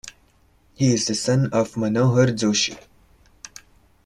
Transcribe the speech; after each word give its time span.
He 0.73 0.91
is 0.95 1.05
the 1.05 1.13
son 1.13 1.51
of 1.53 1.73
Manohar 1.75 2.29
Joshi. 2.35 2.75